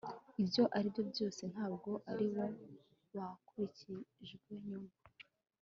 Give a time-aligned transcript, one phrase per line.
[0.41, 2.45] ibyo aribyo byose ntabwo ari wo
[3.15, 4.91] wakurikijwe nyuma